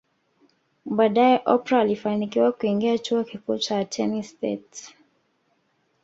Baadae 0.85 1.41
Oprah 1.45 1.81
alifanikiwa 1.81 2.51
kuingia 2.51 2.97
chuo 2.97 3.23
kikuu 3.23 3.57
cha 3.57 3.85
Tenesse 3.85 4.29
State 4.29 4.95